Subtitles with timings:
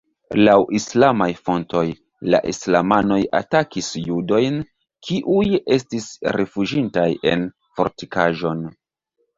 [0.45, 1.83] Laŭ islamaj fontoj,
[2.35, 4.59] la islamanoj atakis judojn
[5.11, 5.47] kiuj
[5.79, 8.71] estis rifuĝintaj en fortikaĵon.